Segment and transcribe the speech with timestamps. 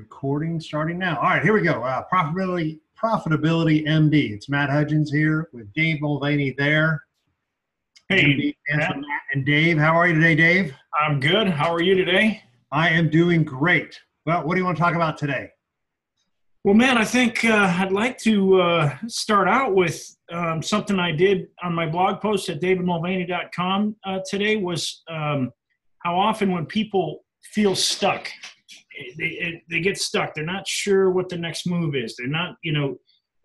[0.00, 1.18] Recording starting now.
[1.18, 1.82] All right, here we go.
[1.84, 4.32] Uh, profitability, profitability MD.
[4.32, 7.04] It's Matt Hudgens here with Dave Mulvaney there.
[8.08, 8.94] Hey, Matt.
[9.34, 9.76] and Dave.
[9.76, 10.74] How are you today, Dave?
[10.98, 11.48] I'm good.
[11.48, 12.42] How are you today?
[12.72, 14.00] I am doing great.
[14.24, 15.50] Well, what do you want to talk about today?
[16.64, 21.12] Well, man, I think uh, I'd like to uh, start out with um, something I
[21.12, 25.52] did on my blog post at davidmulvaney.com uh, today was um,
[25.98, 28.30] how often when people feel stuck,
[29.18, 30.34] they, they get stuck.
[30.34, 32.16] They're not sure what the next move is.
[32.16, 32.96] They're not, you know,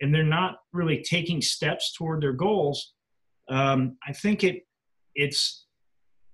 [0.02, 2.94] and they're not really taking steps toward their goals.
[3.50, 4.66] Um, I think it
[5.16, 5.66] it's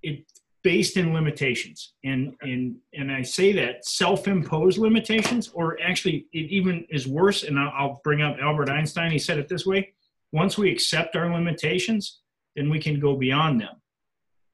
[0.01, 0.25] it
[0.63, 6.85] based in limitations and and and i say that self-imposed limitations or actually it even
[6.89, 9.93] is worse and I'll, bring up albert einstein he said it this way
[10.31, 12.19] once we accept our limitations
[12.55, 13.75] then we can go beyond them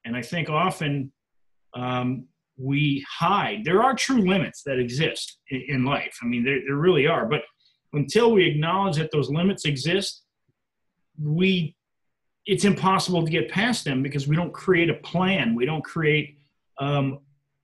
[0.04, 1.12] and i think often
[1.74, 2.26] um,
[2.58, 3.64] we hide.
[3.64, 6.16] There are true limits that exist in, in life.
[6.22, 7.26] I mean there, there really are.
[7.26, 7.42] But
[7.92, 10.24] until we acknowledge that those limits exist
[11.20, 11.74] we
[12.46, 15.54] it's impossible to get past them because we don't create a plan.
[15.54, 16.38] We don't create
[16.80, 17.18] um,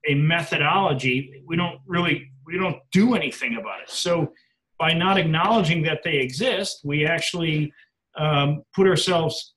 [0.06, 1.42] a methodology.
[1.46, 3.90] We don't really we don't do anything about it.
[3.90, 4.32] So
[4.78, 7.72] by not acknowledging that they exist we actually
[8.16, 9.54] um, put ourselves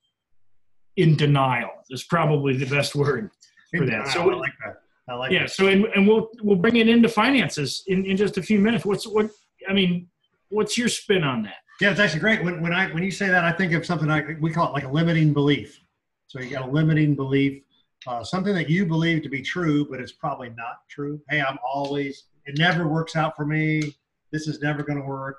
[0.95, 3.29] in denial is probably the best word
[3.75, 4.07] for that.
[4.07, 4.77] So I like that.
[5.09, 5.51] I like yeah that.
[5.51, 8.85] so and, and we'll we'll bring it into finances in, in just a few minutes
[8.85, 9.29] what's what
[9.69, 10.07] i mean
[10.49, 12.43] what's your spin on that Yeah, it's actually great.
[12.43, 14.73] When, when I when you say that, I think of something like we call it
[14.73, 15.79] like a limiting belief.
[16.25, 17.61] So you got a limiting belief,
[18.07, 21.21] uh, something that you believe to be true, but it's probably not true.
[21.29, 23.93] Hey, I'm always it never works out for me.
[24.31, 25.37] This is never going to work.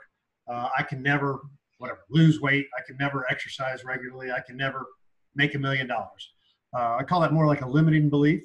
[0.49, 1.41] Uh, I can never
[1.79, 2.67] whatever lose weight.
[2.79, 4.31] I can never exercise regularly.
[4.31, 4.87] I can never
[5.35, 6.33] make a million dollars.
[6.77, 8.43] Uh, I call that more like a limiting belief.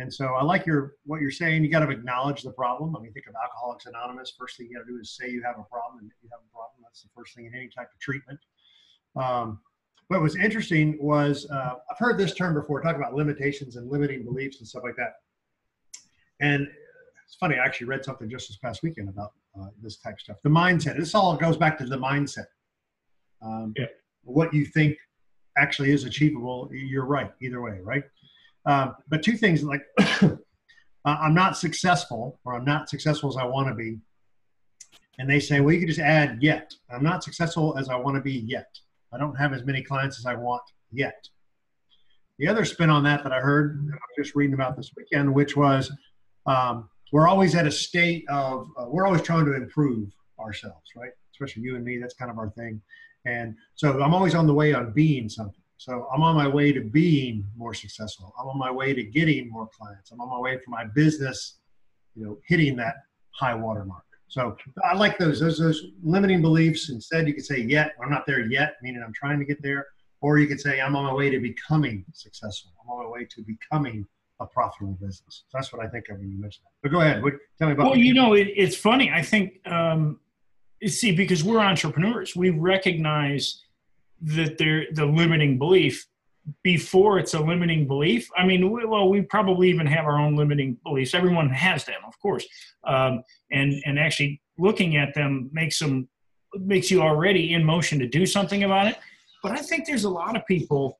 [0.00, 1.64] And so I like your what you're saying.
[1.64, 2.94] You got to acknowledge the problem.
[2.96, 4.32] I mean, think of Alcoholics Anonymous.
[4.38, 6.28] First thing you got to do is say you have a problem, and if you
[6.30, 8.38] have a problem, that's the first thing in any type of treatment.
[9.16, 9.60] Um,
[10.06, 14.24] what was interesting was uh, I've heard this term before, talk about limitations and limiting
[14.24, 15.14] beliefs and stuff like that.
[16.40, 16.68] And
[17.26, 20.20] it's funny, I actually read something just this past weekend about uh, this type of
[20.20, 20.36] stuff.
[20.42, 20.96] The mindset.
[20.98, 22.46] This all goes back to the mindset.
[23.42, 23.86] Um, Yeah.
[24.22, 24.96] What you think
[25.56, 28.04] actually is achievable, you're right either way, right?
[28.68, 30.36] Um, but two things like uh,
[31.04, 33.98] I'm not successful or I'm not successful as I want to be.
[35.18, 36.72] And they say, well, you can just add yet.
[36.92, 38.68] I'm not successful as I want to be yet.
[39.12, 40.62] I don't have as many clients as I want
[40.92, 41.26] yet.
[42.38, 44.92] The other spin on that that I heard, that I was just reading about this
[44.96, 45.90] weekend, which was
[46.46, 51.10] um, we're always at a state of, uh, we're always trying to improve ourselves, right?
[51.32, 52.80] Especially you and me, that's kind of our thing.
[53.24, 55.62] And so I'm always on the way on being something.
[55.78, 58.34] So I'm on my way to being more successful.
[58.38, 60.10] I'm on my way to getting more clients.
[60.10, 61.60] I'm on my way for my business,
[62.16, 62.96] you know, hitting that
[63.30, 64.02] high water mark.
[64.26, 66.90] So I like those, those, those limiting beliefs.
[66.90, 69.86] Instead, you could say yet, I'm not there yet, meaning I'm trying to get there.
[70.20, 72.72] Or you could say I'm on my way to becoming successful.
[72.82, 74.04] I'm on my way to becoming
[74.40, 75.44] a profitable business.
[75.48, 76.72] So that's what I think of when you mentioned that.
[76.82, 77.22] But go ahead.
[77.22, 79.12] What, tell me about Well, you know, it, it's funny.
[79.12, 80.18] I think, um,
[80.84, 83.62] see, because we're entrepreneurs, we recognize
[84.22, 86.06] that they're the limiting belief
[86.62, 88.28] before it's a limiting belief.
[88.36, 91.14] I mean, we, well, we probably even have our own limiting beliefs.
[91.14, 92.46] Everyone has them, of course,
[92.84, 96.08] um, and and actually looking at them makes them
[96.54, 98.98] makes you already in motion to do something about it.
[99.42, 100.98] But I think there's a lot of people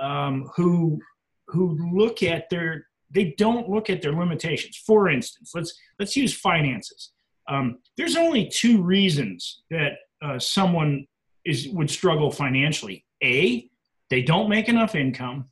[0.00, 1.00] um, who
[1.46, 4.76] who look at their they don't look at their limitations.
[4.76, 7.12] For instance, let's let's use finances.
[7.48, 9.92] Um, there's only two reasons that
[10.22, 11.06] uh, someone
[11.48, 13.04] is would struggle financially.
[13.24, 13.68] A,
[14.10, 15.46] they don't make enough income.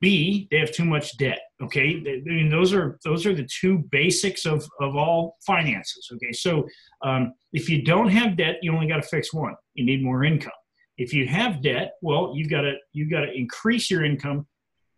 [0.00, 1.40] B, they have too much debt.
[1.62, 6.08] Okay, I mean those are those are the two basics of of all finances.
[6.14, 6.66] Okay, so
[7.02, 9.54] um, if you don't have debt, you only got to fix one.
[9.74, 10.52] You need more income.
[10.98, 14.46] If you have debt, well, you've got to you've got to increase your income,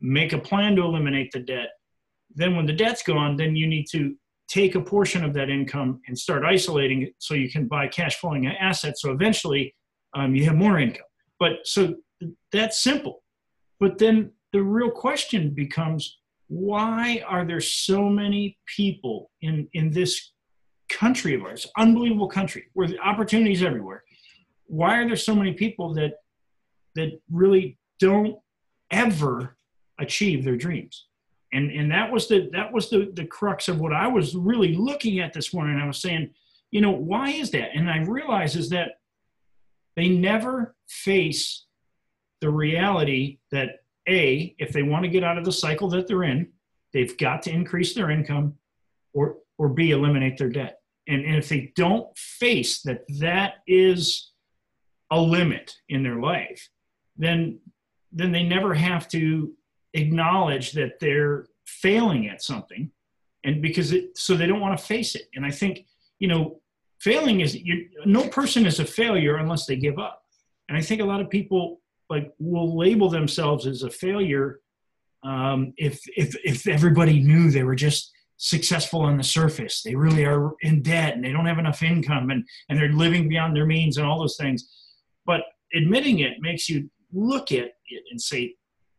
[0.00, 1.68] make a plan to eliminate the debt.
[2.34, 4.16] Then when the debt's gone, then you need to
[4.48, 8.16] take a portion of that income and start isolating it so you can buy cash
[8.16, 9.02] flowing assets.
[9.02, 9.74] So eventually
[10.14, 11.06] um, you have more income.
[11.38, 11.94] But so
[12.52, 13.22] that's simple.
[13.80, 16.18] But then the real question becomes
[16.48, 20.32] why are there so many people in, in this
[20.88, 24.04] country of ours, unbelievable country, where the opportunities everywhere?
[24.66, 26.14] Why are there so many people that
[26.94, 28.36] that really don't
[28.90, 29.56] ever
[29.98, 31.06] achieve their dreams?
[31.52, 34.74] And and that was the that was the the crux of what I was really
[34.74, 35.78] looking at this morning.
[35.78, 36.30] I was saying,
[36.70, 37.70] you know, why is that?
[37.74, 38.92] And I realize is that
[39.96, 41.66] they never face
[42.40, 46.24] the reality that a if they want to get out of the cycle that they're
[46.24, 46.48] in
[46.92, 48.54] they've got to increase their income
[49.12, 54.32] or or b eliminate their debt and, and if they don't face that that is
[55.10, 56.68] a limit in their life,
[57.16, 57.58] then
[58.12, 59.52] then they never have to
[59.94, 62.90] acknowledge that they're failing at something,
[63.44, 65.28] and because it so they don't want to face it.
[65.34, 65.86] And I think
[66.18, 66.60] you know,
[67.04, 70.22] failing is you, no person is a failure unless they give up.
[70.68, 71.80] And I think a lot of people
[72.10, 74.60] like will label themselves as a failure
[75.22, 79.82] um, if if if everybody knew they were just successful on the surface.
[79.82, 83.28] They really are in debt and they don't have enough income and, and they're living
[83.28, 84.68] beyond their means and all those things.
[85.24, 85.42] But
[85.74, 88.54] admitting it makes you look at it and say,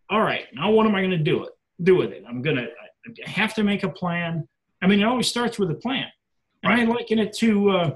[0.09, 1.51] all right, now what am I going to do it?
[1.83, 2.23] Do with it?
[2.27, 2.67] I'm going to
[3.27, 4.47] I have to make a plan.
[4.81, 6.07] I mean, it always starts with a plan.
[6.65, 7.91] And I liken it to uh,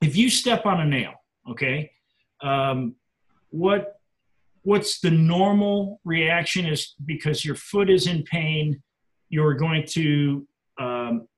[0.00, 1.12] if you step on a nail,
[1.50, 1.90] okay,
[2.42, 2.94] um,
[3.50, 4.00] what
[4.62, 8.82] what's the normal reaction is because your foot is in pain,
[9.28, 10.46] you're going to
[10.78, 11.28] um,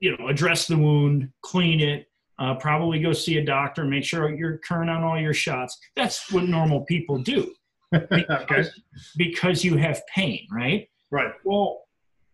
[0.00, 2.06] you know address the wound, clean it,
[2.38, 5.78] uh, probably go see a doctor, make sure you're current on all your shots.
[5.96, 7.52] That's what normal people do
[7.92, 8.68] because, okay.
[9.16, 10.88] because you have pain, right?
[11.10, 11.32] Right.
[11.44, 11.82] Well,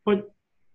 [0.04, 0.30] but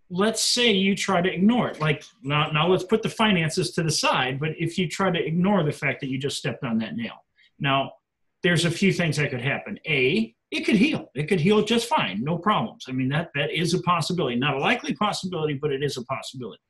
[0.10, 1.80] let's say you try to ignore it.
[1.80, 4.40] Like now, now let's put the finances to the side.
[4.40, 7.26] But if you try to ignore the fact that you just stepped on that nail,
[7.60, 7.92] now
[8.44, 9.80] there's a few things that could happen.
[9.88, 11.10] A, it could heal.
[11.16, 12.86] It could heal just fine, no problems.
[12.88, 16.06] I mean that that is a possibility, not a likely possibility, but it is a
[16.06, 16.62] possibility.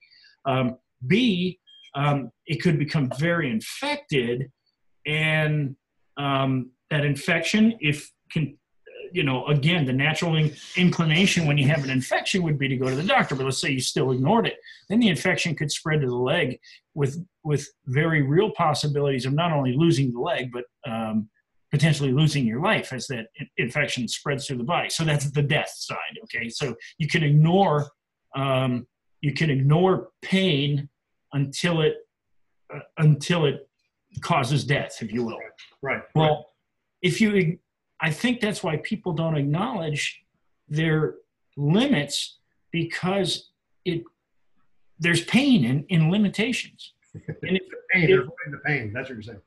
[0.45, 1.59] Um, B,
[1.95, 4.49] um, it could become very infected,
[5.05, 5.75] and
[6.17, 8.57] um, that infection, if can
[9.11, 12.77] you know, again, the natural in- inclination when you have an infection would be to
[12.77, 13.35] go to the doctor.
[13.35, 14.57] But let's say you still ignored it,
[14.89, 16.59] then the infection could spread to the leg
[16.93, 21.29] with with very real possibilities of not only losing the leg but um,
[21.71, 24.89] potentially losing your life as that infection spreads through the body.
[24.89, 26.17] So that's the death side.
[26.23, 27.89] Okay, so you can ignore
[28.35, 28.87] um,
[29.21, 30.89] you can ignore pain
[31.33, 31.95] until it
[32.73, 33.67] uh, until it
[34.21, 35.39] causes death, if you will.
[35.81, 36.01] Right.
[36.13, 36.43] Well, right.
[37.01, 37.57] if you
[38.01, 40.24] I think that's why people don't acknowledge
[40.68, 41.15] their
[41.57, 42.38] limits
[42.71, 43.50] because
[43.86, 44.03] it
[45.00, 46.94] there's pain in, in limitations.
[47.47, 47.63] And if,
[47.94, 48.92] pain, if, the pain.
[48.94, 49.42] That's what you're saying.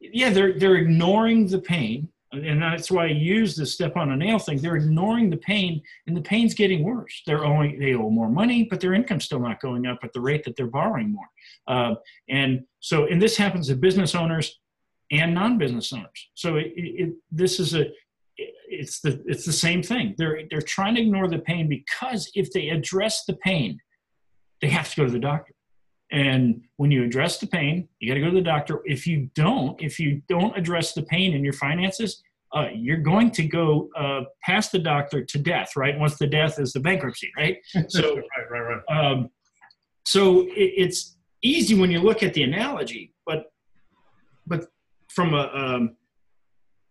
[0.00, 4.16] Yeah, they're they're ignoring the pain, and that's why I use the step on a
[4.16, 4.58] nail thing.
[4.58, 7.22] They're ignoring the pain, and the pain's getting worse.
[7.26, 10.20] They're owing they owe more money, but their income's still not going up at the
[10.20, 11.26] rate that they're borrowing more.
[11.66, 11.94] Uh,
[12.28, 14.60] and so, and this happens to business owners
[15.10, 16.28] and non-business owners.
[16.34, 17.86] So it, it, this is a
[18.70, 20.14] it's the it's the same thing.
[20.18, 23.78] They're they're trying to ignore the pain because if they address the pain,
[24.60, 25.54] they have to go to the doctor.
[26.10, 28.80] And when you address the pain, you got to go to the doctor.
[28.84, 32.22] If you don't, if you don't address the pain in your finances,
[32.54, 35.98] uh, you're going to go uh, past the doctor to death, right?
[35.98, 37.58] Once the death is the bankruptcy, right?
[37.88, 38.96] So, right, right, right.
[38.96, 39.30] Um,
[40.06, 43.46] so it, it's easy when you look at the analogy, but but
[45.08, 45.96] from a, um,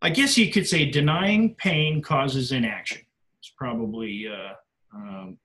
[0.01, 3.01] I guess you could say denying pain causes inaction.
[3.39, 4.53] It's probably, uh,
[4.95, 5.37] um,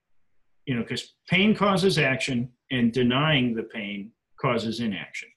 [0.67, 5.29] you know, because pain causes action and denying the pain causes inaction.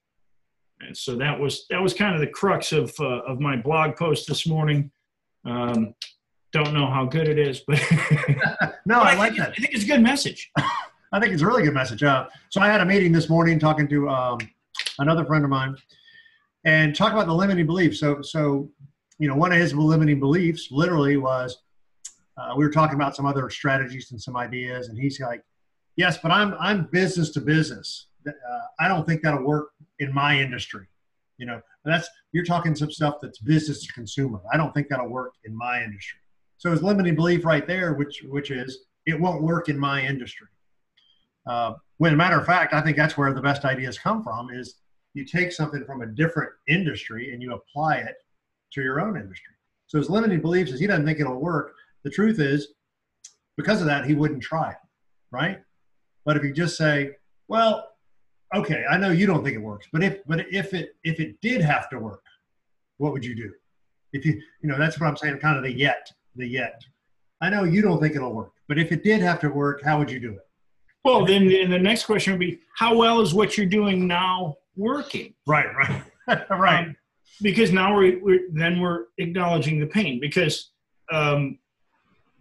[0.82, 3.96] And so that was that was kind of the crux of uh, of my blog
[3.96, 4.92] post this morning.
[5.46, 5.96] Um,
[6.52, 7.82] don't know how good it is, but
[8.86, 9.52] no, but I, I like that.
[9.52, 10.52] I think it's a good message.
[11.12, 12.04] I think it's a really good message.
[12.04, 14.40] Uh, so I had a meeting this morning talking to um,
[15.00, 15.76] another friend of mine,
[16.66, 18.00] and talk about the limiting beliefs.
[18.00, 18.70] So, so
[19.20, 21.58] you know, one of his limiting beliefs literally was
[22.38, 25.44] uh, we were talking about some other strategies and some ideas, and he's like,
[25.96, 28.08] "Yes, but I'm I'm business to business.
[28.28, 28.32] Uh,
[28.80, 29.70] I don't think that'll work
[30.00, 30.88] in my industry.
[31.38, 34.42] You know, that's you're talking some stuff that's business to consumer.
[34.52, 36.20] I don't think that'll work in my industry.
[36.58, 40.48] So his limiting belief right there, which which is it won't work in my industry.
[41.48, 44.50] Uh, when a matter of fact, I think that's where the best ideas come from.
[44.52, 44.76] Is
[45.16, 48.16] you take something from a different industry and you apply it
[48.74, 49.56] to your own industry.
[49.88, 51.74] So his limiting beliefs is he doesn't think it'll work.
[52.04, 52.74] The truth is,
[53.58, 54.78] because of that, he wouldn't try it,
[55.32, 55.62] right?
[56.26, 57.12] But if you just say,
[57.48, 57.94] well,
[58.54, 61.40] okay, I know you don't think it works, but if but if it if it
[61.42, 62.24] did have to work,
[62.98, 63.52] what would you do?
[64.12, 66.82] If you you know that's what I'm saying, kind of the yet, the yet.
[67.42, 69.98] I know you don't think it'll work, but if it did have to work, how
[70.00, 70.48] would you do it?
[71.04, 74.58] Well, then, then the next question would be, how well is what you're doing now
[74.76, 75.34] working?
[75.48, 76.88] Right, right, right.
[76.88, 76.96] Um,
[77.42, 80.72] because now we're, we're, then we're acknowledging the pain because
[81.12, 81.60] um,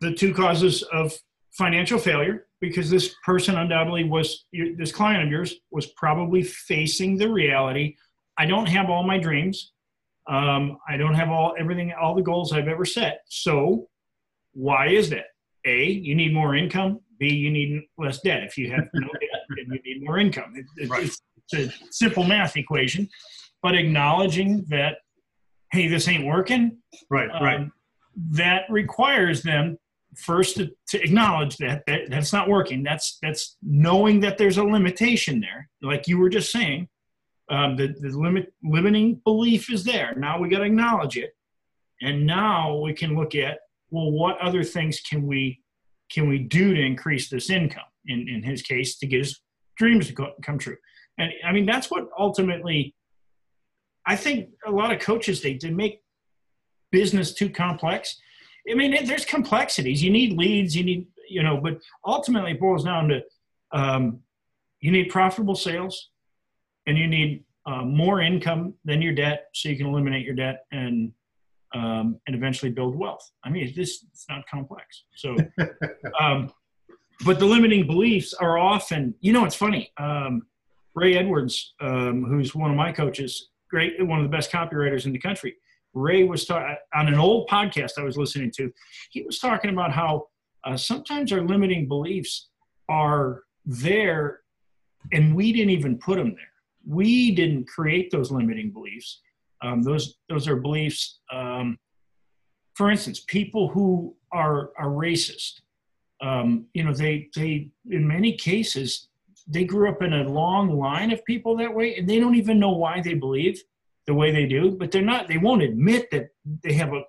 [0.00, 1.12] the two causes of
[1.52, 7.28] financial failure because this person undoubtedly was this client of yours was probably facing the
[7.28, 7.94] reality
[8.38, 9.72] i don't have all my dreams.
[10.28, 13.20] Um, i don't have all everything all the goals i've ever set.
[13.28, 13.88] So
[14.52, 15.26] why is that?
[15.66, 17.00] A you need more income.
[17.18, 18.42] B you need less debt.
[18.42, 20.54] If you have no debt then you need more income.
[20.56, 21.04] It, it, right.
[21.04, 21.20] it's,
[21.52, 23.08] it's a simple math equation,
[23.62, 24.98] but acknowledging that,
[25.72, 26.78] hey, this ain't working.
[27.10, 27.60] Right, right.
[27.60, 27.72] Um,
[28.30, 29.78] that requires them
[30.16, 32.82] first to, to acknowledge that, that that's not working.
[32.82, 36.88] That's that's knowing that there's a limitation there, like you were just saying.
[37.50, 40.14] Um, the the limit limiting belief is there.
[40.16, 41.36] Now we got to acknowledge it,
[42.00, 43.58] and now we can look at
[43.90, 45.62] well, what other things can we
[46.10, 47.84] can we do to increase this income?
[48.06, 49.40] In in his case, to get his
[49.76, 50.76] dreams to come true.
[51.18, 52.94] And I mean, that's what ultimately.
[54.06, 56.02] I think a lot of coaches they, they make
[56.92, 58.21] business too complex
[58.71, 60.02] I mean, it, there's complexities.
[60.02, 60.75] You need leads.
[60.75, 63.23] You need, you know, but ultimately it boils down to
[63.73, 64.21] um,
[64.80, 66.11] you need profitable sales,
[66.87, 70.64] and you need uh, more income than your debt, so you can eliminate your debt
[70.73, 71.12] and
[71.75, 73.30] um, and eventually build wealth.
[73.42, 75.04] I mean, this it's not complex.
[75.16, 75.37] So,
[76.21, 76.52] um,
[77.25, 79.92] but the limiting beliefs are often, you know, it's funny.
[79.99, 80.42] Um,
[80.94, 85.12] Ray Edwards, um, who's one of my coaches, great, one of the best copywriters in
[85.12, 85.56] the country
[85.94, 88.72] Ray was on an old podcast I was listening to.
[89.10, 90.28] He was talking about how
[90.64, 92.48] uh, sometimes our limiting beliefs
[92.88, 94.40] are there
[95.12, 96.52] and we didn't even put them there.
[96.86, 99.20] We didn't create those limiting beliefs.
[99.62, 101.20] Um, those those are beliefs.
[101.32, 101.78] Um,
[102.74, 105.60] for instance, people who are are racist.
[106.20, 109.08] Um, you know, they they in many cases
[109.46, 112.58] they grew up in a long line of people that way, and they don't even
[112.58, 113.60] know why they believe
[114.06, 115.28] the way they do, but they're not.
[115.28, 116.28] They won't admit that
[116.62, 117.02] they have a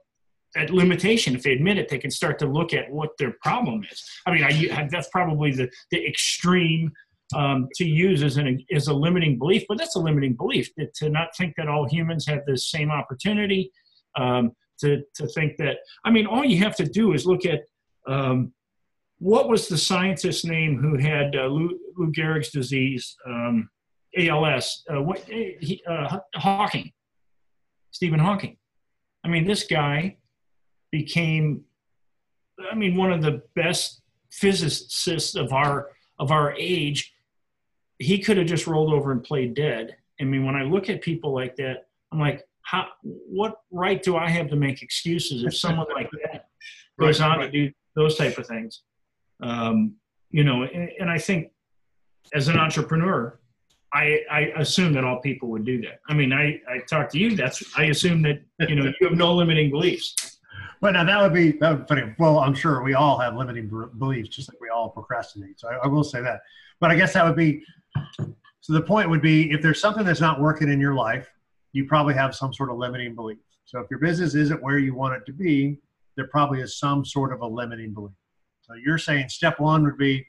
[0.55, 1.35] that limitation.
[1.35, 4.03] If they admit it, they can start to look at what their problem is.
[4.25, 6.91] I mean, I, that's probably the the extreme
[7.35, 10.93] um, to use as an as a limiting belief, but that's a limiting belief that,
[10.95, 13.71] to not think that all humans have the same opportunity.
[14.17, 14.51] Um,
[14.81, 17.61] to to think that I mean, all you have to do is look at
[18.07, 18.53] um,
[19.25, 23.17] what was the scientist's name who had uh, Lou, Lou Gehrig's disease.
[23.25, 23.67] Um,
[24.15, 26.91] ALS, uh, what, he, uh, Hawking,
[27.89, 28.55] Stephen Hawking.
[29.23, 30.17] I mean, this guy
[30.91, 31.61] became,
[32.71, 35.89] I mean, one of the best physicists of our
[36.19, 37.11] of our age.
[37.97, 39.95] He could have just rolled over and played dead.
[40.21, 42.85] I mean, when I look at people like that, I'm like, how?
[43.01, 46.45] What right do I have to make excuses if someone like that
[46.99, 47.51] goes right, on right.
[47.51, 48.83] to do those type of things?
[49.41, 49.95] Um,
[50.31, 51.51] you know, and, and I think
[52.33, 53.39] as an entrepreneur,
[53.93, 55.99] I, I assume that all people would do that.
[56.09, 57.35] I mean, I, I talk to you.
[57.35, 60.39] That's I assume that you know you have no limiting beliefs.
[60.81, 62.15] Well, now that would be that would be funny.
[62.19, 65.59] Well, I'm sure we all have limiting beliefs, just like we all procrastinate.
[65.59, 66.41] So I, I will say that.
[66.81, 67.63] But I guess that would be.
[68.59, 71.29] So the point would be, if there's something that's not working in your life,
[71.71, 73.37] you probably have some sort of limiting belief.
[73.63, 75.79] So if your business isn't where you want it to be,
[76.17, 78.15] there probably is some sort of a limiting belief.
[78.65, 80.25] So you're saying step one would be,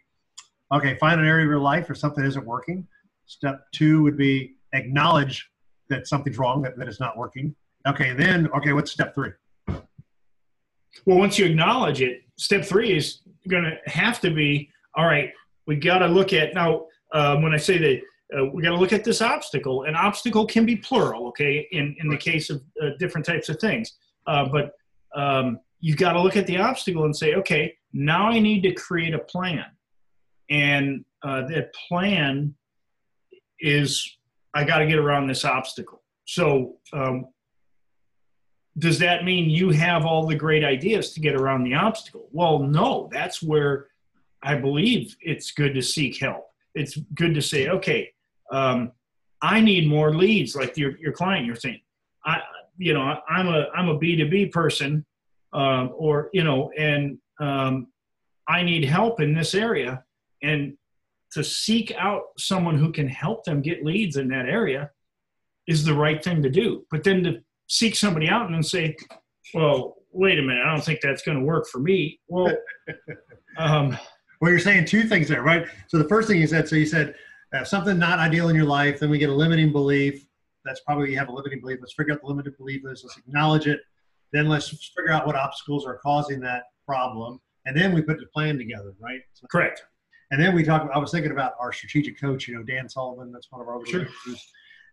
[0.72, 2.86] okay, find an area of your life where something isn't working
[3.26, 5.50] Step two would be acknowledge
[5.90, 7.54] that something's wrong, that, that it's not working.
[7.86, 9.30] Okay, then, okay, what's step three?
[9.68, 15.30] Well, once you acknowledge it, step three is going to have to be all right,
[15.66, 16.86] we got to look at now.
[17.12, 18.00] Um, when I say that,
[18.36, 19.84] uh, we got to look at this obstacle.
[19.84, 23.60] An obstacle can be plural, okay, in, in the case of uh, different types of
[23.60, 23.96] things.
[24.26, 24.72] Uh, but
[25.14, 28.72] um, you got to look at the obstacle and say, okay, now I need to
[28.72, 29.66] create a plan.
[30.48, 32.54] And uh, that plan
[33.58, 34.16] is
[34.54, 36.02] I got to get around this obstacle.
[36.24, 37.26] So, um,
[38.78, 42.28] does that mean you have all the great ideas to get around the obstacle?
[42.30, 43.08] Well, no.
[43.10, 43.86] That's where
[44.42, 46.46] I believe it's good to seek help.
[46.74, 48.12] It's good to say, okay,
[48.52, 48.92] um,
[49.40, 51.46] I need more leads, like your your client.
[51.46, 51.80] You're saying,
[52.24, 52.40] I,
[52.76, 55.04] you know, I'm a I'm a B two B person,
[55.52, 57.88] um, or you know, and um,
[58.48, 60.04] I need help in this area.
[60.42, 60.76] And
[61.32, 64.90] to seek out someone who can help them get leads in that area
[65.66, 66.86] is the right thing to do.
[66.90, 68.96] But then to seek somebody out and then say,
[69.54, 72.20] well, wait a minute, I don't think that's going to work for me.
[72.28, 72.56] Well,
[73.58, 73.98] um,
[74.40, 75.66] well, you're saying two things there, right?
[75.88, 77.14] So the first thing you said, so you said
[77.52, 80.26] uh, something not ideal in your life, then we get a limiting belief.
[80.64, 81.78] That's probably you have a limiting belief.
[81.80, 83.02] Let's figure out the limiting belief is.
[83.04, 83.80] Let's acknowledge it.
[84.32, 88.26] Then let's figure out what obstacles are causing that problem, and then we put the
[88.26, 89.20] plan together, right?
[89.34, 89.84] So, Correct.
[90.30, 90.92] And then we talked.
[90.92, 92.48] I was thinking about our strategic coach.
[92.48, 93.32] You know, Dan Sullivan.
[93.32, 94.06] That's one of our sure.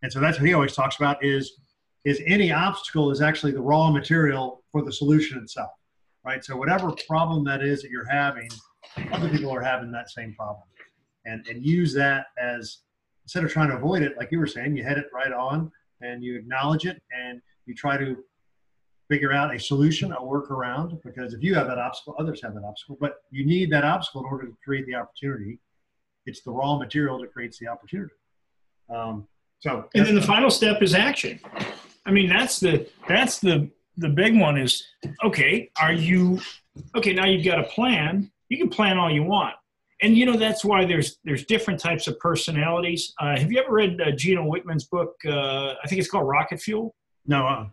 [0.03, 1.59] And so that's what he always talks about is
[2.05, 5.71] is any obstacle is actually the raw material for the solution itself,
[6.25, 6.43] right?
[6.43, 8.49] So whatever problem that is that you're having,
[9.11, 10.67] other people are having that same problem,
[11.25, 12.79] and and use that as
[13.23, 15.71] instead of trying to avoid it, like you were saying, you head it right on
[16.01, 18.17] and you acknowledge it and you try to
[19.13, 22.63] figure out a solution, a workaround, because if you have that obstacle, others have that
[22.63, 25.59] obstacle, but you need that obstacle in order to create the opportunity.
[26.25, 28.15] It's the raw material that creates the opportunity.
[28.89, 29.27] Um,
[29.59, 31.39] so, and then the final step is action.
[32.07, 34.83] I mean, that's the that's the the big one is
[35.23, 35.69] okay.
[35.79, 36.39] Are you
[36.95, 37.13] okay?
[37.13, 38.31] Now you've got a plan.
[38.49, 39.53] You can plan all you want,
[40.01, 43.13] and you know that's why there's there's different types of personalities.
[43.21, 45.13] Uh, have you ever read uh, Gino Wickman's book?
[45.23, 46.95] Uh, I think it's called Rocket Fuel.
[47.27, 47.69] No.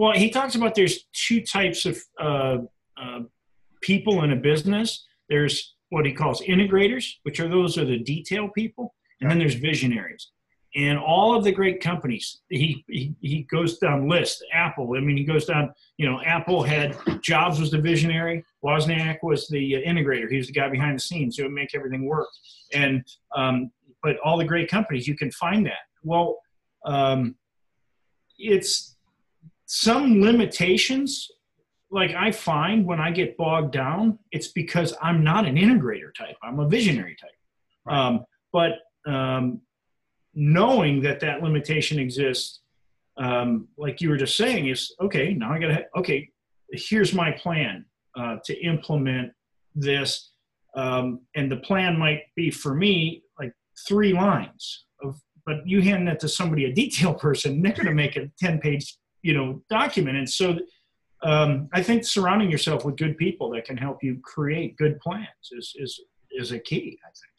[0.00, 2.56] Well, he talks about there's two types of uh,
[2.96, 3.18] uh,
[3.82, 5.06] people in a business.
[5.28, 9.56] There's what he calls integrators, which are those are the detail people, and then there's
[9.56, 10.30] visionaries.
[10.74, 14.42] And all of the great companies, he, he he goes down list.
[14.54, 15.70] Apple, I mean, he goes down.
[15.98, 20.30] You know, Apple had Jobs was the visionary, Wozniak was the uh, integrator.
[20.30, 22.30] He was the guy behind the scenes who would make everything work.
[22.72, 23.04] And
[23.36, 23.70] um,
[24.02, 25.84] but all the great companies, you can find that.
[26.02, 26.38] Well,
[26.86, 27.34] um,
[28.38, 28.96] it's
[29.72, 31.30] some limitations
[31.92, 36.36] like I find when I get bogged down, it's because I'm not an integrator type.
[36.42, 37.30] I'm a visionary type.
[37.86, 37.96] Right.
[37.96, 38.72] Um, but
[39.06, 39.60] um,
[40.34, 42.62] knowing that that limitation exists,
[43.16, 45.34] um, like you were just saying, is okay.
[45.34, 46.28] Now I got to okay.
[46.72, 47.84] Here's my plan
[48.18, 49.30] uh, to implement
[49.76, 50.32] this,
[50.74, 53.52] um, and the plan might be for me like
[53.86, 55.20] three lines of.
[55.46, 58.58] But you hand that to somebody, a detail person, they're going to make a ten
[58.58, 60.58] page, you know, document, and so
[61.22, 65.26] um, I think surrounding yourself with good people that can help you create good plans
[65.52, 66.00] is is
[66.30, 66.98] is a key.
[67.04, 67.30] I think.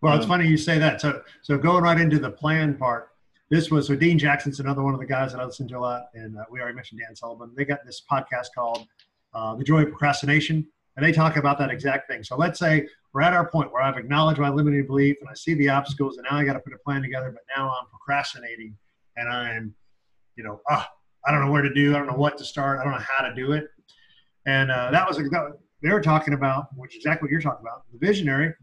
[0.00, 1.00] Well, it's um, funny you say that.
[1.00, 3.08] So so going right into the plan part.
[3.50, 5.80] This was so Dean Jackson's another one of the guys that I listen to a
[5.80, 7.52] lot, and uh, we already mentioned Dan Sullivan.
[7.56, 8.86] They got this podcast called
[9.34, 10.64] uh, "The Joy of Procrastination,"
[10.96, 12.22] and they talk about that exact thing.
[12.22, 15.34] So let's say we're at our point where I've acknowledged my limiting belief and I
[15.34, 17.32] see the obstacles, and now I got to put a plan together.
[17.32, 18.76] But now I'm procrastinating,
[19.16, 19.74] and I'm,
[20.36, 20.88] you know, ah,
[21.26, 21.94] I don't know where to do.
[21.94, 22.80] I don't know what to start.
[22.80, 23.68] I don't know how to do it.
[24.46, 25.18] And uh, that was
[25.82, 27.84] they were talking about, which is exactly what you're talking about.
[27.92, 28.54] The visionary,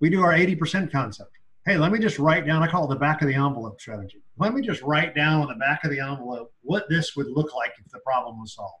[0.00, 1.30] we do our 80% concept.
[1.64, 2.62] Hey, let me just write down.
[2.62, 4.22] I call it the back of the envelope strategy.
[4.36, 7.54] Let me just write down on the back of the envelope what this would look
[7.54, 8.74] like if the problem was solved,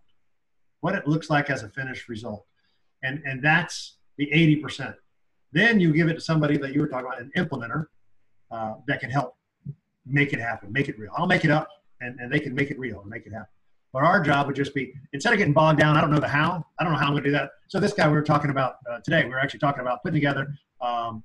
[0.80, 2.44] what it looks like as a finished result,
[3.04, 4.94] and and that's the 80%.
[5.52, 7.86] Then you give it to somebody that you were talking about, an implementer
[8.50, 9.36] uh, that can help
[10.04, 11.12] make it happen, make it real.
[11.16, 11.68] I'll make it up
[12.02, 13.48] and, and they can make it real and make it happen.
[13.92, 16.28] But our job would just be instead of getting bogged down, I don't know the
[16.28, 17.50] how, I don't know how I'm going to do that.
[17.68, 20.14] So this guy we were talking about uh, today, we were actually talking about putting
[20.14, 21.22] together um,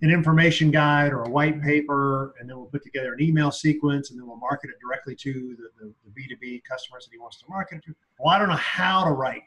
[0.00, 4.10] an information guide or a white paper, and then we'll put together an email sequence,
[4.10, 7.40] and then we'll market it directly to the, the, the B2B customers that he wants
[7.40, 7.94] to market to.
[8.20, 9.42] Well, I don't know how to write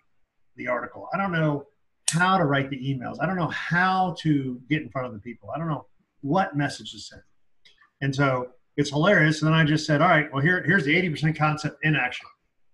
[0.58, 1.08] the article.
[1.14, 1.68] I don't know
[2.10, 3.16] how to write the emails.
[3.22, 5.50] I don't know how to get in front of the people.
[5.56, 5.86] I don't know
[6.20, 7.22] what message to send.
[8.02, 9.42] And so it's hilarious.
[9.42, 12.26] And then I just said, all right, well, here, here's the 80% concept in action.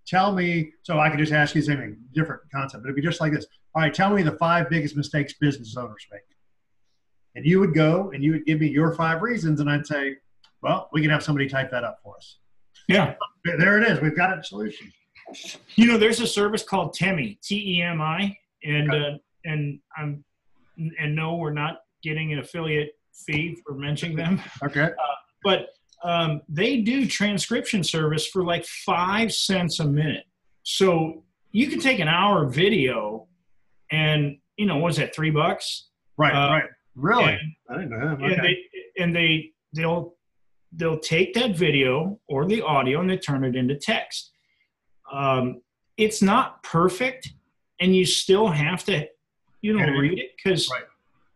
[0.05, 3.19] Tell me, so I could just ask you something different concept, but it'd be just
[3.19, 3.45] like this.
[3.75, 6.21] All right, tell me the five biggest mistakes business owners make.
[7.35, 10.15] And you would go and you would give me your five reasons, and I'd say,
[10.61, 12.37] well, we can have somebody type that up for us.
[12.87, 13.15] Yeah.
[13.43, 14.01] There it is.
[14.01, 14.91] We've got a solution.
[15.75, 19.07] You know, there's a service called Temi, T E M I, and okay.
[19.07, 20.23] uh, and I'm
[20.77, 24.41] and no, we're not getting an affiliate fee for mentioning them.
[24.63, 24.83] Okay.
[24.83, 25.69] Uh, but
[26.03, 30.25] um, they do transcription service for like five cents a minute.
[30.63, 33.27] So you can take an hour video
[33.91, 35.89] and, you know, what's that, three bucks?
[36.17, 36.69] Right, uh, right.
[36.95, 37.33] Really?
[37.33, 38.23] And, I didn't know that.
[38.23, 38.33] Okay.
[38.33, 38.57] And, they,
[39.01, 40.15] and they, they'll,
[40.73, 44.31] they'll take that video or the audio and they turn it into text.
[45.11, 45.61] Um,
[45.95, 47.29] it's not perfect
[47.79, 49.07] and you still have to,
[49.61, 50.83] you know, read it because right.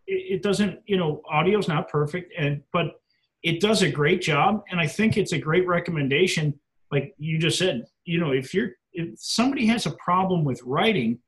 [0.07, 3.00] it, it doesn't, you know, audio's not perfect and, but
[3.43, 6.57] it does a great job and i think it's a great recommendation.
[6.91, 11.19] Like you just said you know if you're if somebody has a problem with writing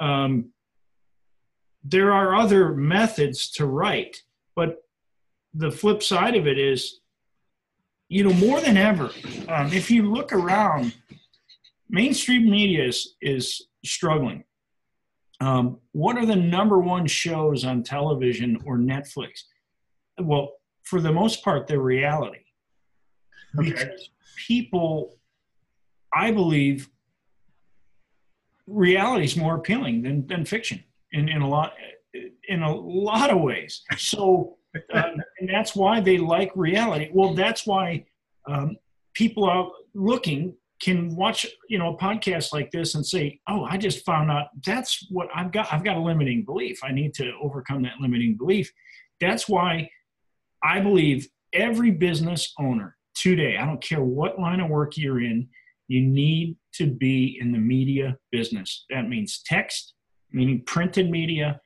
[0.00, 0.50] um,
[1.82, 4.22] there are other methods to write
[4.56, 4.78] but
[5.52, 7.00] the flip side of it is
[8.08, 9.10] you know more than ever
[9.48, 10.94] um, if you look around
[11.94, 14.44] mainstream media is, is struggling.
[15.40, 19.42] Um, what are the number one shows on television or netflix?
[20.18, 20.52] Well
[20.84, 22.40] for the most part, they're reality.
[23.58, 23.70] Okay.
[23.70, 24.10] Because
[24.46, 25.16] people,
[26.12, 26.88] I believe,
[28.66, 31.74] reality is more appealing than, than fiction in, in a lot
[32.48, 33.82] in a lot of ways.
[33.98, 34.56] So,
[34.92, 37.10] um, and that's why they like reality.
[37.12, 38.04] Well, that's why
[38.48, 38.76] um,
[39.14, 43.76] people are looking can watch you know a podcast like this and say oh i
[43.76, 47.32] just found out that's what i've got i've got a limiting belief i need to
[47.40, 48.72] overcome that limiting belief
[49.20, 49.88] that's why
[50.64, 55.48] I believe every business owner today, I don't care what line of work you're in,
[55.88, 58.86] you need to be in the media business.
[58.90, 59.94] That means text,
[60.32, 61.60] meaning printed media,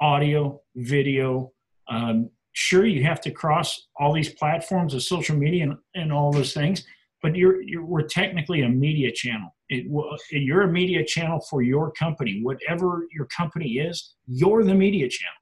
[0.00, 1.52] audio, video,
[1.88, 6.32] um, sure you have to cross all these platforms of social media and, and all
[6.32, 6.84] those things,
[7.22, 9.54] but you're, you're we're technically a media channel.
[9.68, 9.86] It,
[10.30, 12.40] you're a media channel for your company.
[12.42, 15.37] Whatever your company is, you're the media channel.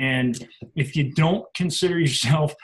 [0.00, 2.54] And if you don't consider yourself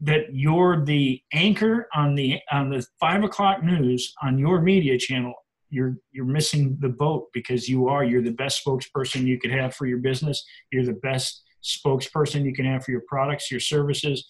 [0.00, 5.34] that you're the anchor on the on the five o'clock news on your media channel,
[5.68, 9.74] you're you're missing the boat because you are you're the best spokesperson you could have
[9.74, 10.42] for your business.
[10.72, 14.26] You're the best spokesperson you can have for your products, your services,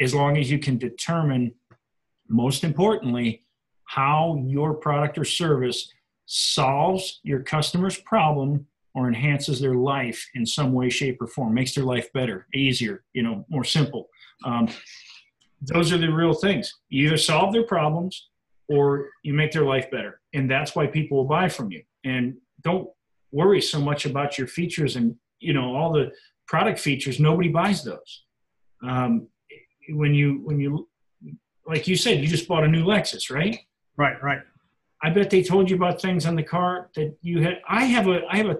[0.00, 1.54] as long as you can determine,
[2.28, 3.44] most importantly,
[3.84, 5.90] how your product or service
[6.26, 11.74] solves your customer's problem or enhances their life in some way, shape, or form, makes
[11.74, 14.08] their life better, easier, you know, more simple.
[14.44, 14.68] Um,
[15.60, 16.72] those are the real things.
[16.88, 18.28] You either solve their problems
[18.68, 20.20] or you make their life better.
[20.32, 21.82] And that's why people will buy from you.
[22.04, 22.88] And don't
[23.32, 26.12] worry so much about your features and, you know, all the
[26.46, 27.18] product features.
[27.18, 28.24] Nobody buys those.
[28.82, 29.28] Um,
[29.90, 30.88] when you, when you,
[31.66, 33.58] like you said, you just bought a new Lexus, right?
[33.96, 34.40] Right, right.
[35.04, 37.60] I bet they told you about things on the car that you had.
[37.68, 38.56] I have a, I have a,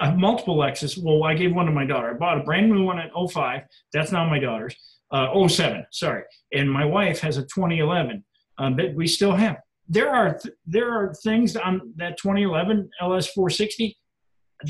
[0.00, 1.02] have multiple Lexus.
[1.02, 2.10] Well, I gave one to my daughter.
[2.10, 3.62] I bought a brand new one at 05.
[3.92, 4.76] That's now my daughter's.
[5.10, 6.24] Uh, 07, sorry.
[6.52, 8.22] And my wife has a 2011
[8.58, 9.56] um, but we still have.
[9.88, 13.96] There are th- there are things on that 2011 LS 460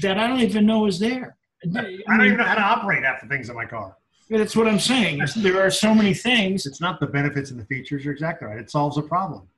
[0.03, 1.37] that I don't even know is there.
[1.75, 3.97] I, I don't even know how to operate half the things in my car.
[4.31, 5.23] That's what I'm saying.
[5.37, 6.67] There are so many things.
[6.67, 8.05] It's not the benefits and the features.
[8.05, 8.59] You're exactly right.
[8.59, 9.49] It solves a problem.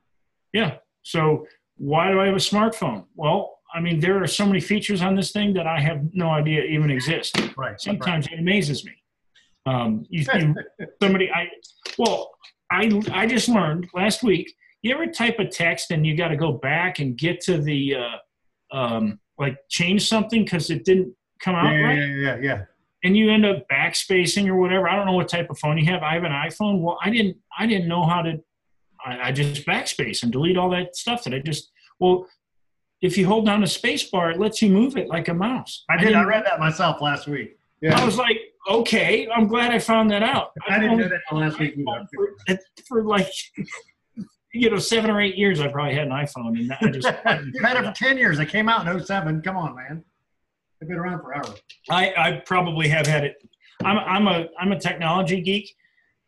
[0.53, 0.77] Yeah.
[1.03, 3.05] So why do I have a smartphone?
[3.15, 6.31] Well, I mean, there are so many features on this thing that I have no
[6.31, 7.41] idea even exist.
[7.57, 7.81] Right.
[7.81, 8.39] Sometimes right.
[8.39, 8.93] it amazes me.
[9.67, 10.55] Um, you, you,
[11.03, 11.49] somebody, I
[11.99, 12.31] well,
[12.71, 14.53] I I just learned last week.
[14.83, 17.97] You ever type a text and you got to go back and get to the
[17.97, 21.99] uh, um, like change something because it didn't come out yeah, right?
[21.99, 22.63] Yeah, yeah, yeah.
[23.03, 24.89] And you end up backspacing or whatever.
[24.89, 26.03] I don't know what type of phone you have.
[26.03, 26.81] I have an iPhone.
[26.81, 27.37] Well, I didn't.
[27.59, 28.39] I didn't know how to.
[29.05, 31.71] I, I just backspace and delete all that stuff that I just.
[31.99, 32.27] Well,
[33.03, 35.85] if you hold down a space bar, it lets you move it like a mouse.
[35.89, 36.15] I did.
[36.15, 37.59] I, I read that myself last week.
[37.81, 37.99] Yeah.
[37.99, 40.53] I was like, okay, I'm glad I found that out.
[40.69, 43.33] I, didn't know that last week for, for, like,
[44.53, 47.07] you know, seven or eight years, I probably had an iPhone, and I just
[47.55, 48.39] you've had it for ten years.
[48.39, 49.41] It came out in 07.
[49.43, 50.05] Come on, man.
[50.81, 51.55] They've been around forever.
[51.89, 53.37] I, I probably have had it.
[53.85, 55.75] I'm I'm a I'm a technology geek,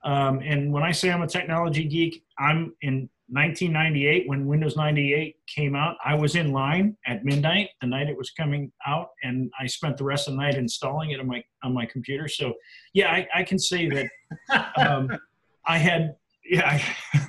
[0.05, 5.37] um, and when I say I'm a technology geek, I'm in 1998 when Windows 98
[5.47, 5.97] came out.
[6.05, 9.97] I was in line at midnight the night it was coming out, and I spent
[9.97, 12.29] the rest of the night installing it on my on my computer.
[12.29, 12.55] So,
[12.93, 15.09] yeah, I, I can say that um,
[15.67, 17.29] I had yeah I,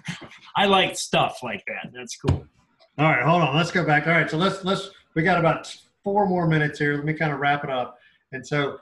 [0.56, 1.92] I like stuff like that.
[1.94, 2.46] That's cool.
[2.98, 3.56] All right, hold on.
[3.56, 4.06] Let's go back.
[4.08, 6.96] All right, so let's let's we got about four more minutes here.
[6.96, 7.98] Let me kind of wrap it up.
[8.34, 8.78] And so,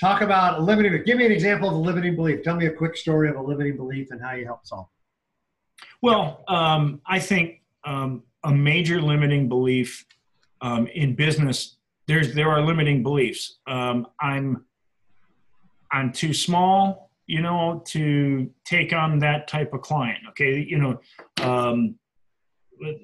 [0.00, 1.02] talk about a limiting.
[1.04, 2.42] Give me an example of a limiting belief.
[2.42, 4.86] Tell me a quick story of a limiting belief and how you help solve.
[4.86, 5.86] It.
[6.02, 10.06] Well, um, I think um, a major limiting belief
[10.62, 11.76] um, in business.
[12.06, 13.58] There's there are limiting beliefs.
[13.66, 14.64] Um, I'm
[15.92, 20.18] I'm too small, you know, to take on that type of client.
[20.30, 21.00] Okay, you know,
[21.42, 21.96] um,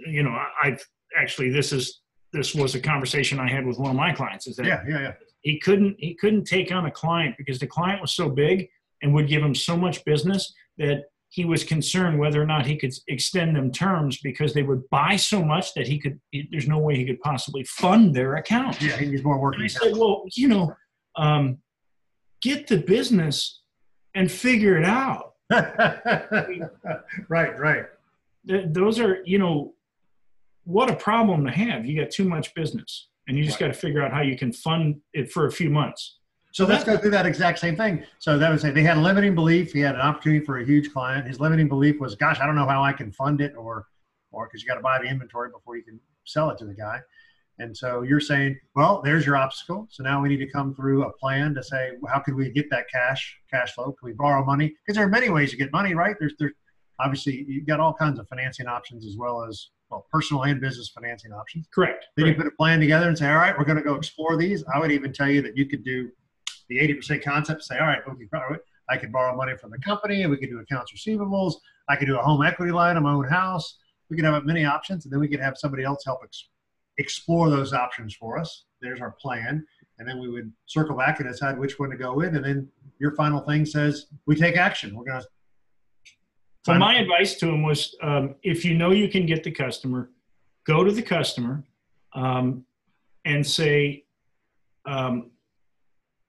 [0.06, 0.84] you know, I've
[1.16, 2.00] actually this is
[2.32, 4.46] this was a conversation I had with one of my clients.
[4.46, 5.12] Is that yeah, yeah, yeah.
[5.46, 8.68] He couldn't he couldn't take on a client because the client was so big
[9.00, 12.76] and would give him so much business that he was concerned whether or not he
[12.76, 16.66] could extend them terms because they would buy so much that he could he, there's
[16.66, 18.82] no way he could possibly fund their account.
[18.82, 20.74] Yeah he needs more work and i said well you know
[21.14, 21.58] um,
[22.42, 23.62] get the business
[24.16, 25.34] and figure it out.
[27.28, 27.84] Right right.
[28.48, 29.74] Th- those are you know
[30.64, 31.86] what a problem to have.
[31.86, 33.68] You got too much business and you just right.
[33.68, 36.18] got to figure out how you can fund it for a few months
[36.56, 38.02] so let's go through that exact same thing.
[38.18, 39.74] So that would say they had a limiting belief.
[39.74, 41.26] He had an opportunity for a huge client.
[41.26, 43.84] His limiting belief was, "Gosh, I don't know how I can fund it," or,
[44.30, 46.72] or because you got to buy the inventory before you can sell it to the
[46.72, 47.00] guy.
[47.58, 49.86] And so you're saying, well, there's your obstacle.
[49.90, 52.50] So now we need to come through a plan to say, well, how can we
[52.50, 53.92] get that cash, cash flow?
[53.92, 54.68] Can we borrow money?
[54.68, 56.16] Because there are many ways to get money, right?
[56.18, 56.52] There's, there's
[57.00, 60.88] obviously you've got all kinds of financing options as well as well, personal and business
[60.88, 61.68] financing options.
[61.72, 62.06] Correct.
[62.16, 62.38] Then Correct.
[62.38, 64.64] you put a plan together and say, all right, we're going to go explore these.
[64.74, 66.10] I would even tell you that you could do
[66.68, 68.56] the 80% concept, say, all right, okay,
[68.88, 71.54] I could borrow money from the company, and we could do accounts receivables.
[71.88, 73.78] I could do a home equity line on my own house.
[74.10, 76.48] We could have many options, and then we could have somebody else help ex-
[76.98, 78.64] explore those options for us.
[78.80, 79.64] There's our plan,
[79.98, 82.36] and then we would circle back and decide which one to go with.
[82.36, 82.68] And then
[82.98, 84.96] your final thing says we take action.
[84.96, 85.24] We're gonna.
[86.66, 90.10] So my advice to him was, um, if you know you can get the customer,
[90.66, 91.62] go to the customer,
[92.12, 92.64] um,
[93.24, 94.04] and say,
[94.84, 95.30] um,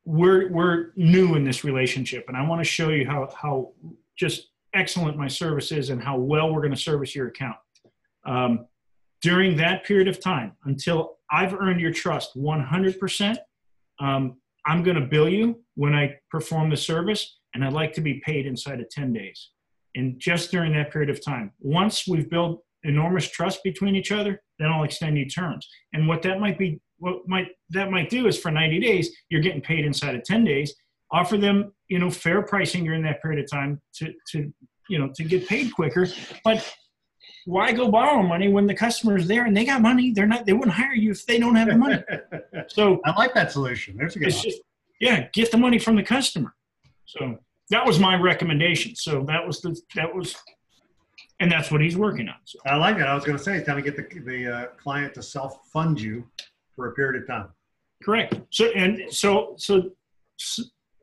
[0.06, 3.72] we're we're new in this relationship, and I want to show you how how
[4.16, 7.58] just excellent my service is and how well we're going to service your account.
[8.24, 8.68] Um,
[9.24, 13.38] during that period of time, until I've earned your trust 100%,
[14.00, 18.02] um, I'm going to bill you when I perform the service, and I'd like to
[18.02, 19.50] be paid inside of 10 days.
[19.98, 24.42] And just during that period of time, once we've built enormous trust between each other,
[24.60, 25.68] then I'll extend you terms.
[25.94, 29.42] And what that might be what might that might do is for 90 days you're
[29.42, 30.74] getting paid inside of 10 days
[31.12, 34.52] offer them you know fair pricing during that period of time to to
[34.90, 36.08] you know to get paid quicker.
[36.44, 36.76] But
[37.46, 40.12] why go borrow money when the customer is there and they got money?
[40.12, 42.04] They're not they wouldn't hire you if they don't have the money.
[42.70, 43.96] So i like that solution.
[43.98, 44.62] There's a good it's just,
[45.00, 46.54] yeah get the money from the customer.
[47.06, 50.36] So that was my recommendation so that was the that was
[51.40, 52.58] and that's what he's working on so.
[52.66, 53.08] i like that.
[53.08, 56.28] i was going to say kind of get the, the uh, client to self-fund you
[56.78, 57.50] for a period of time.
[58.02, 58.40] Correct.
[58.52, 59.90] So and so so,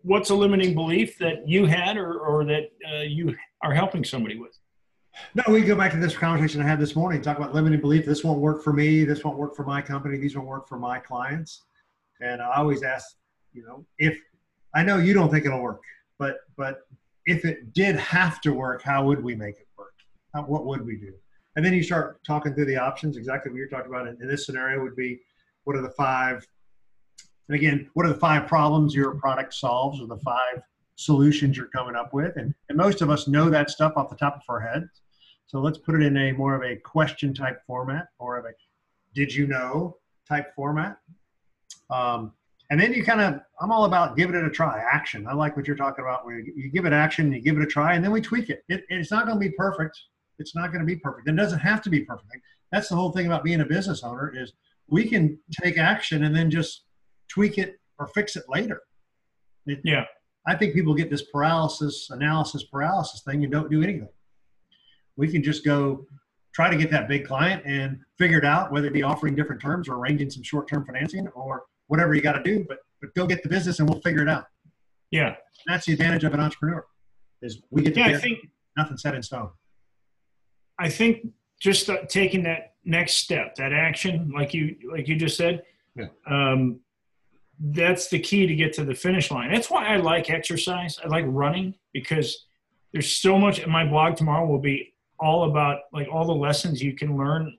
[0.03, 4.39] what's a limiting belief that you had or or that uh, you are helping somebody
[4.39, 4.57] with?
[5.35, 7.21] No, we go back to this conversation I had this morning.
[7.21, 8.07] Talk about limiting belief.
[8.07, 9.05] This won't work for me.
[9.05, 10.17] This won't work for my company.
[10.17, 11.63] These won't work for my clients.
[12.21, 13.17] And I always ask,
[13.53, 14.17] you know, if
[14.75, 15.83] I know you don't think it'll work,
[16.25, 16.81] but but
[17.27, 19.95] if it did have to work, how would we make it work?
[20.33, 21.13] How, what would we do?
[21.57, 23.17] And then you start talking through the options.
[23.17, 25.21] Exactly what you're talking about in, in this scenario would be
[25.65, 26.47] what are the five
[27.49, 30.63] and again what are the five problems your product solves or the five
[30.97, 34.17] solutions you're coming up with and, and most of us know that stuff off the
[34.17, 35.03] top of our heads
[35.47, 38.53] so let's put it in a more of a question type format or of a
[39.15, 39.97] did you know
[40.29, 40.99] type format
[41.91, 42.33] um,
[42.75, 45.57] and then you kind of i'm all about giving it a try action i like
[45.57, 48.05] what you're talking about where you, give it action you give it a try and
[48.05, 49.99] then we tweak it, it it's not going to be perfect
[50.39, 52.29] it's not going to be perfect it doesn't have to be perfect
[52.73, 54.53] that's the whole thing about being a business owner is
[54.89, 56.83] we can take action and then just
[57.29, 58.83] tweak it or fix it later.
[59.67, 60.05] It, yeah.
[60.47, 64.09] I think people get this paralysis, analysis paralysis thing and don't do anything.
[65.17, 66.07] We can just go
[66.55, 69.63] try to get that big client and figure it out, whether it be offering different
[69.63, 73.15] terms or arranging some short term financing or whatever you got to do, but, but
[73.15, 74.47] go get the business and we'll figure it out.
[75.11, 75.37] Yeah.
[75.67, 76.85] That's the advantage of an entrepreneur
[77.43, 78.39] is we get to yeah, get I think,
[78.77, 79.51] nothing set in stone.
[80.79, 81.29] I think
[81.61, 85.63] just uh, taking that next step, that action, like you like you just said,
[85.95, 86.07] yeah.
[86.29, 86.81] um,
[87.61, 89.53] that's the key to get to the finish line.
[89.53, 90.99] That's why I like exercise.
[91.05, 92.47] I like running because
[92.93, 93.61] there's so much.
[93.61, 97.57] In my blog tomorrow will be all about like all the lessons you can learn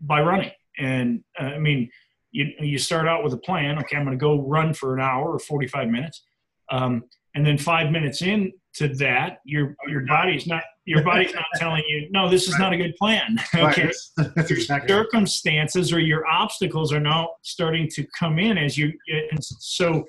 [0.00, 0.50] by running.
[0.78, 1.90] And uh, I mean,
[2.30, 3.78] you you start out with a plan.
[3.78, 6.24] Okay, I'm going to go run for an hour or 45 minutes,
[6.70, 11.44] um, and then five minutes in to that, your your body's not your body's not
[11.56, 12.60] telling you, no, this is right.
[12.60, 13.38] not a good plan.
[13.54, 13.84] okay.
[13.84, 13.94] Right.
[14.36, 18.92] That's, exactly circumstances or your obstacles are now starting to come in as you,
[19.30, 20.04] and so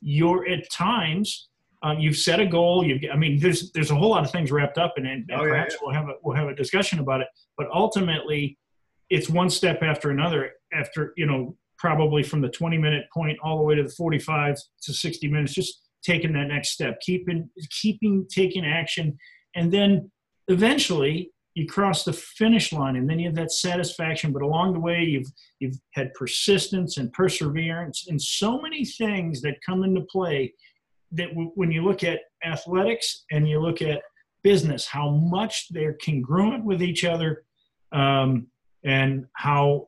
[0.00, 1.48] you're at times,
[1.82, 2.84] um, you've set a goal.
[2.84, 5.30] You've, I mean, there's, there's a whole lot of things wrapped up in it and
[5.32, 5.86] oh, perhaps yeah, yeah.
[5.86, 8.58] we'll have a, we'll have a discussion about it, but ultimately
[9.10, 13.58] it's one step after another after, you know, probably from the 20 minute point all
[13.58, 18.26] the way to the 45 to 60 minutes, just taking that next step, keeping, keeping
[18.30, 19.18] taking action.
[19.54, 20.10] And then
[20.48, 24.80] eventually you cross the finish line and then you have that satisfaction but along the
[24.80, 30.52] way you've you've had persistence and perseverance and so many things that come into play
[31.12, 34.02] that w- when you look at athletics and you look at
[34.42, 37.44] business how much they're congruent with each other
[37.92, 38.48] um,
[38.84, 39.86] and how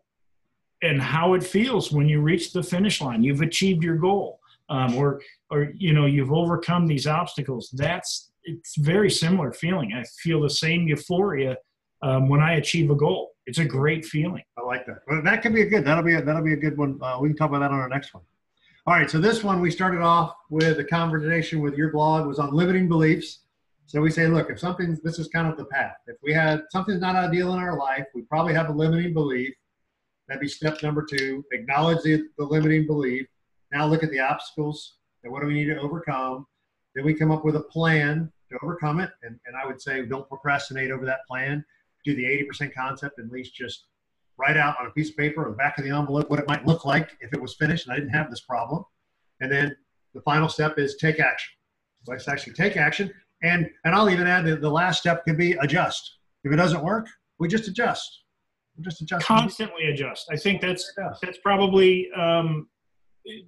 [0.83, 4.95] and how it feels when you reach the finish line you've achieved your goal um,
[4.95, 9.93] or or you know you've overcome these obstacles that's it's very similar feeling.
[9.93, 11.57] I feel the same euphoria
[12.03, 13.33] um, when I achieve a goal.
[13.47, 14.43] It's a great feeling.
[14.57, 14.99] I like that.
[15.07, 15.85] Well, that could be a good.
[15.85, 16.99] That'll be a, that'll be a good one.
[17.03, 18.23] Uh, we can talk about that on our next one.
[18.87, 19.11] All right.
[19.11, 22.89] So this one we started off with a conversation with your blog was on limiting
[22.89, 23.41] beliefs.
[23.89, 25.97] So we say, look, if something, this is kind of the path.
[26.09, 29.55] If we had something's not ideal in our life, we probably have a limiting belief.
[30.29, 31.45] That'd be step number two.
[31.53, 33.27] Acknowledge the, the limiting belief.
[33.73, 36.47] Now look at the obstacles and what do we need to overcome.
[36.95, 39.11] Then we come up with a plan to overcome it.
[39.23, 41.65] And, and I would say don't procrastinate over that plan.
[42.05, 43.87] Do the 80% concept and at least just
[44.39, 46.47] write out on a piece of paper or the back of the envelope what it
[46.47, 48.85] might look like if it was finished and I didn't have this problem.
[49.41, 49.77] And then
[50.15, 51.53] the final step is take action.
[52.07, 53.13] Let's actually take action.
[53.43, 56.19] And, and I'll even add that the last step could be adjust.
[56.45, 57.07] If it doesn't work,
[57.39, 58.23] we just adjust.
[58.81, 59.27] Just adjust.
[59.27, 60.29] Constantly adjust.
[60.31, 62.69] I think that's that's probably um,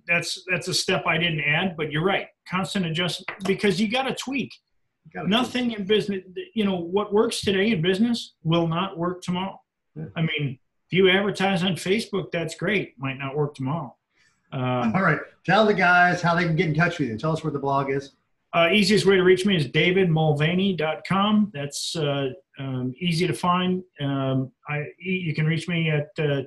[0.07, 2.27] that's that's a step I didn't add, but you're right.
[2.49, 4.53] Constant adjustment because you got to tweak.
[5.15, 6.23] Nothing in business,
[6.55, 9.61] you know, what works today in business will not work tomorrow.
[9.97, 10.05] Yeah.
[10.17, 10.59] I mean,
[10.91, 12.95] if you advertise on Facebook, that's great.
[12.99, 13.95] Might not work tomorrow.
[14.53, 15.19] Um, All right.
[15.45, 17.19] Tell the guys how they can get in touch with you.
[17.19, 18.13] Tell us where the blog is.
[18.55, 21.51] Uh, easiest way to reach me is davidmulvaney.com.
[21.53, 23.83] That's uh, um, easy to find.
[24.01, 26.43] Um, I, you can reach me at uh,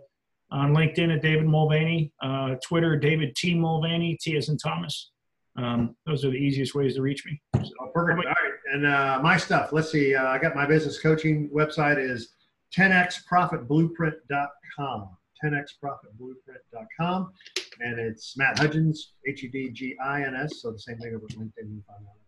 [0.52, 5.12] on LinkedIn at David Mulvaney, uh, Twitter David T Mulvaney, T as in Thomas.
[5.58, 7.42] Um, those are the easiest ways to reach me.
[7.56, 8.20] So, Oh, perfect.
[8.20, 8.36] All right.
[8.74, 9.72] And uh, my stuff.
[9.74, 10.16] Let's see.
[10.16, 12.30] Uh, I got my business coaching website is
[12.78, 15.10] 10xprofitblueprint.com.
[15.44, 17.32] 10xprofitblueprint.com.
[17.80, 18.98] And it's Matt Hudgins,
[19.28, 20.62] H U D G I N S.
[20.62, 21.68] So the same thing over LinkedIn.
[21.68, 22.21] You can find out.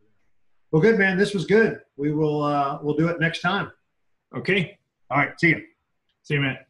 [0.74, 1.20] Well, good, man.
[1.20, 1.82] This was good.
[1.98, 3.72] We will, uh, we'll do it next time.
[4.36, 4.80] okay.
[5.12, 5.40] All right.
[5.40, 5.62] See you.
[6.24, 6.66] See you, Matt.